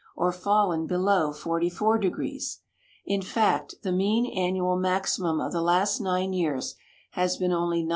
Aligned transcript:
or 0.15 0.31
fallen 0.31 0.87
below 0.87 1.29
44°; 1.29 2.57
in 3.05 3.21
fact, 3.21 3.75
the 3.83 3.91
mean 3.91 4.25
annual 4.35 4.75
maxi 4.75 5.19
mum 5.19 5.39
of 5.39 5.51
the 5.51 5.61
last 5.61 5.99
nine 5.99 6.33
years 6.33 6.73
has 7.11 7.37
been 7.37 7.53
only 7.53 7.83
90. 7.83 7.89